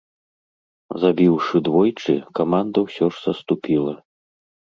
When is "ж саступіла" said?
3.11-3.93